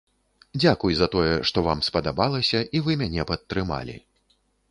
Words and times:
Дзякуй 0.61 0.93
за 0.99 1.07
тое, 1.15 1.35
што 1.49 1.63
вам 1.67 1.83
спадабалася 1.89 2.59
і 2.79 2.83
вы 2.87 2.91
мяне 3.05 3.27
падтрымалі. 3.33 3.95